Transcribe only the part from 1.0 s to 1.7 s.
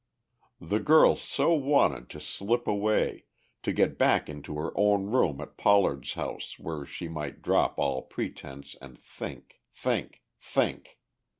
so